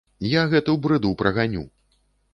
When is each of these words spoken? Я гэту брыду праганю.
Я 0.29 0.45
гэту 0.53 0.75
брыду 0.87 1.13
праганю. 1.23 1.63